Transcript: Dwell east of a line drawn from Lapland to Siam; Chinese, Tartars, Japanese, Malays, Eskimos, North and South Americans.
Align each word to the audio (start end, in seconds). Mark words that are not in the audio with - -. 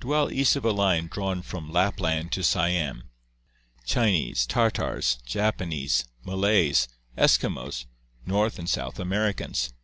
Dwell 0.00 0.32
east 0.32 0.56
of 0.56 0.64
a 0.64 0.70
line 0.72 1.06
drawn 1.06 1.42
from 1.42 1.70
Lapland 1.70 2.32
to 2.32 2.42
Siam; 2.42 3.10
Chinese, 3.84 4.46
Tartars, 4.46 5.18
Japanese, 5.26 6.06
Malays, 6.24 6.88
Eskimos, 7.18 7.84
North 8.24 8.58
and 8.58 8.70
South 8.70 8.98
Americans. 8.98 9.74